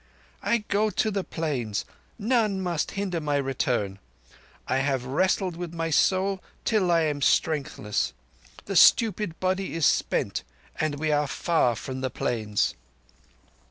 [0.41, 1.85] "I go to the Plains.
[2.17, 3.99] None must hinder my return.
[4.67, 8.11] I have wrestled with my soul till I am strengthless.
[8.65, 10.41] The stupid body is spent,
[10.79, 12.73] and we are far from the Plains."